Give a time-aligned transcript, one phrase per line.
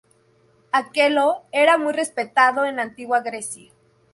[0.79, 3.71] Aqueloo era muy respetado en la antigua Grecia.